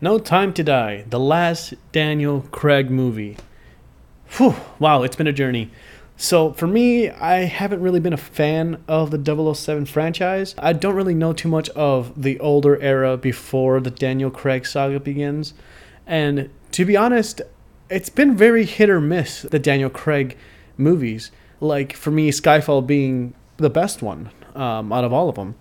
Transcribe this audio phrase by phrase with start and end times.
[0.00, 3.38] No Time to Die, the last Daniel Craig movie.
[4.36, 5.70] Whew, wow, it's been a journey.
[6.16, 10.54] So for me, I haven't really been a fan of the 007 franchise.
[10.58, 15.00] I don't really know too much of the older era before the Daniel Craig saga
[15.00, 15.54] begins.
[16.06, 17.40] And to be honest,
[17.88, 20.36] it's been very hit or miss, the Daniel Craig
[20.76, 21.30] movies.
[21.60, 25.54] Like for me, Skyfall being the best one um, out of all of them.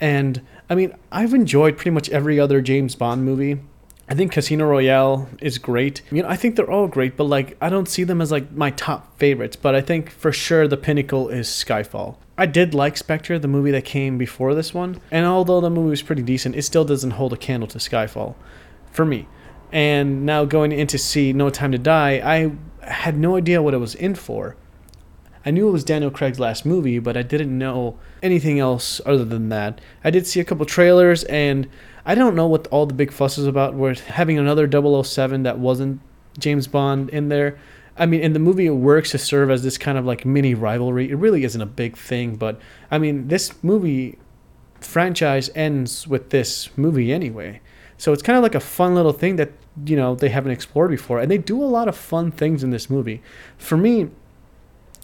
[0.00, 3.60] And I mean, I've enjoyed pretty much every other James Bond movie.
[4.08, 6.02] I think Casino Royale is great.
[6.12, 8.52] You know, I think they're all great, but like I don't see them as like
[8.52, 9.56] my top favorites.
[9.56, 12.16] But I think for sure the pinnacle is Skyfall.
[12.38, 15.90] I did like Spectre, the movie that came before this one, and although the movie
[15.90, 18.34] was pretty decent, it still doesn't hold a candle to Skyfall,
[18.92, 19.26] for me.
[19.72, 22.52] And now going in to see No Time to Die, I
[22.86, 24.54] had no idea what I was in for.
[25.46, 29.24] I knew it was Daniel Craig's last movie, but I didn't know anything else other
[29.24, 29.80] than that.
[30.02, 31.68] I did see a couple trailers, and
[32.04, 33.74] I don't know what all the big fuss is about.
[33.74, 36.00] With having another 007 that wasn't
[36.36, 37.58] James Bond in there.
[37.96, 40.54] I mean, in the movie, it works to serve as this kind of like mini
[40.54, 41.08] rivalry.
[41.10, 42.60] It really isn't a big thing, but
[42.90, 44.18] I mean, this movie
[44.80, 47.60] franchise ends with this movie anyway.
[47.98, 49.52] So it's kind of like a fun little thing that,
[49.86, 51.20] you know, they haven't explored before.
[51.20, 53.22] And they do a lot of fun things in this movie.
[53.56, 54.10] For me,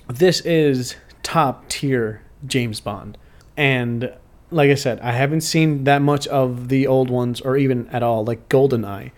[0.09, 3.19] this is top tier James Bond.
[3.57, 4.13] And
[4.51, 8.03] like I said, I haven't seen that much of the old ones or even at
[8.03, 9.13] all, like GoldenEye,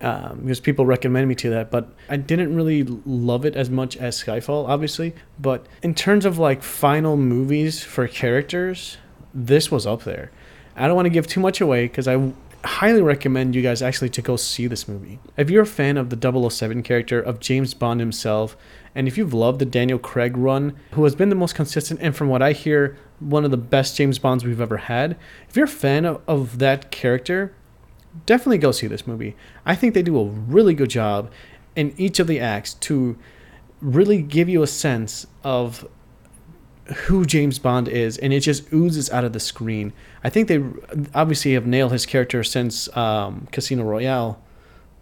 [0.00, 1.70] um, because people recommend me to that.
[1.70, 5.14] But I didn't really love it as much as Skyfall, obviously.
[5.38, 8.96] But in terms of like final movies for characters,
[9.34, 10.30] this was up there.
[10.76, 12.32] I don't want to give too much away because I
[12.64, 15.18] highly recommend you guys actually to go see this movie.
[15.36, 18.56] If you're a fan of the 007 character, of James Bond himself,
[18.94, 22.14] and if you've loved the Daniel Craig run, who has been the most consistent and
[22.14, 25.16] from what I hear, one of the best James Bonds we've ever had,
[25.48, 27.54] if you're a fan of, of that character,
[28.26, 29.36] definitely go see this movie.
[29.64, 31.30] I think they do a really good job
[31.76, 33.16] in each of the acts to
[33.80, 35.88] really give you a sense of
[36.90, 39.92] who James Bond is, and it just oozes out of the screen.
[40.24, 40.62] I think they
[41.14, 44.40] obviously have nailed his character since um, Casino Royale,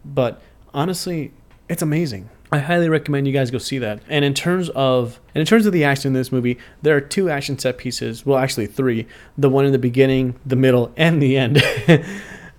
[0.05, 0.41] but
[0.75, 1.33] honestly,
[1.69, 2.29] it's amazing.
[2.51, 4.01] I highly recommend you guys go see that.
[4.09, 7.01] And in terms of and in terms of the action in this movie, there are
[7.01, 8.25] two action set pieces.
[8.25, 9.07] Well, actually three.
[9.37, 12.03] The one in the beginning, the middle, and the end uh,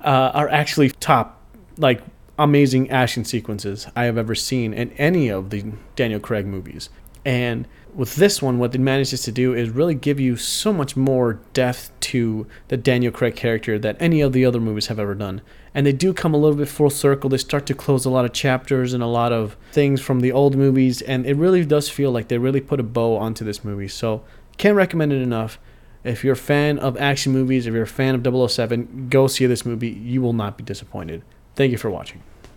[0.02, 1.42] are actually top
[1.78, 2.02] like
[2.38, 5.66] amazing action sequences I have ever seen in any of the
[5.96, 6.90] Daniel Craig movies.
[7.26, 10.96] And with this one, what it manages to do is really give you so much
[10.96, 15.16] more depth to the Daniel Craig character that any of the other movies have ever
[15.16, 15.42] done.
[15.74, 17.30] And they do come a little bit full circle.
[17.30, 20.32] They start to close a lot of chapters and a lot of things from the
[20.32, 21.02] old movies.
[21.02, 23.88] And it really does feel like they really put a bow onto this movie.
[23.88, 24.24] So,
[24.58, 25.60] can't recommend it enough.
[26.04, 29.46] If you're a fan of action movies, if you're a fan of 007, go see
[29.46, 29.90] this movie.
[29.90, 31.24] You will not be disappointed.
[31.56, 32.24] Thank you for watching.